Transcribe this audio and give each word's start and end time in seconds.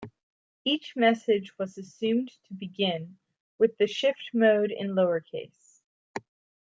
Each 0.65 0.95
message 0.95 1.55
was 1.59 1.77
assumed 1.77 2.31
to 2.45 2.55
begin 2.55 3.19
with 3.59 3.77
the 3.77 3.85
shift 3.85 4.31
mode 4.33 4.71
in 4.71 4.95
lower 4.95 5.19
case. 5.19 5.83